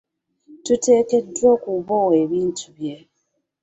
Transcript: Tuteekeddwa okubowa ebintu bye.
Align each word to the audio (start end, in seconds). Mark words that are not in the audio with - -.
Tuteekeddwa 0.65 1.47
okubowa 1.55 2.13
ebintu 2.23 2.65
bye. 2.77 2.95